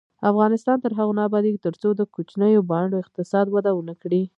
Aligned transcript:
افغانستان 0.31 0.77
تر 0.83 0.91
هغو 0.99 1.17
نه 1.17 1.23
ابادیږي، 1.27 1.59
ترڅو 1.67 1.89
د 1.95 2.01
کوچنیو 2.15 2.67
بانډو 2.69 3.01
اقتصاد 3.03 3.45
وده 3.49 3.71
ونه 3.75 3.95
کړي. 4.01 4.21